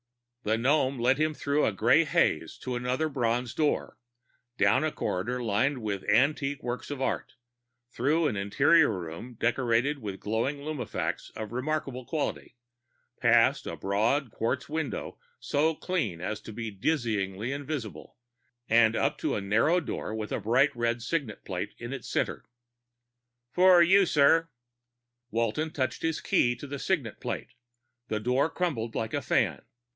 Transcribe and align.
The 0.43 0.57
gnome 0.57 0.97
led 0.97 1.19
him 1.19 1.35
through 1.35 1.63
a 1.63 1.71
gray 1.71 2.03
haze 2.03 2.57
to 2.63 2.75
another 2.75 3.07
bronze 3.07 3.53
door, 3.53 3.99
down 4.57 4.83
a 4.83 4.91
corridor 4.91 5.43
lined 5.43 5.83
with 5.83 6.03
antique 6.09 6.63
works 6.63 6.89
of 6.89 6.99
art, 6.99 7.35
through 7.91 8.25
an 8.25 8.35
interior 8.35 8.89
room 8.89 9.35
decorated 9.35 9.99
with 9.99 10.19
glowing 10.19 10.57
lumi 10.61 10.89
facts 10.89 11.29
of 11.35 11.51
remarkable 11.51 12.03
quality, 12.07 12.57
past 13.19 13.67
a 13.67 13.75
broad 13.75 14.31
quartz 14.31 14.67
window 14.67 15.19
so 15.39 15.75
clean 15.75 16.19
as 16.19 16.41
to 16.41 16.51
be 16.51 16.71
dizzyingly 16.71 17.51
invisible, 17.53 18.17
and 18.67 18.95
up 18.95 19.19
to 19.19 19.35
a 19.35 19.41
narrow 19.41 19.79
door 19.79 20.15
with 20.15 20.31
a 20.31 20.39
bright 20.41 20.75
red 20.75 21.03
signet 21.03 21.45
plate 21.45 21.75
in 21.77 21.93
its 21.93 22.09
center. 22.09 22.43
"For 23.51 23.83
you, 23.83 24.07
sir." 24.07 24.49
Walton 25.29 25.69
touched 25.69 26.01
his 26.01 26.19
key 26.19 26.55
to 26.55 26.65
the 26.65 26.79
signet 26.79 27.19
plate; 27.19 27.53
the 28.07 28.19
door 28.19 28.49
crumpled 28.49 28.95
like 28.95 29.13
a 29.13 29.21
fan. 29.21 29.61